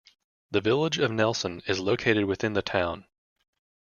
The 0.49 0.61
village 0.61 0.97
of 0.97 1.11
Nelson 1.11 1.61
is 1.67 1.79
located 1.79 2.25
within 2.25 2.53
the 2.53 2.63
town. 2.63 3.05